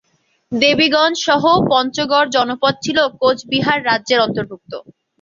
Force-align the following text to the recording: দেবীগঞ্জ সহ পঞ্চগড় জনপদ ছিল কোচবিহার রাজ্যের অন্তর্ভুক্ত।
দেবীগঞ্জ 0.51 1.15
সহ 1.27 1.43
পঞ্চগড় 1.71 2.27
জনপদ 2.35 2.73
ছিল 2.83 2.97
কোচবিহার 3.21 3.79
রাজ্যের 3.89 4.19
অন্তর্ভুক্ত। 4.19 4.71